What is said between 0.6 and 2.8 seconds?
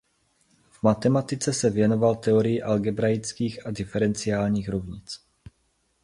V matematice se věnoval teorii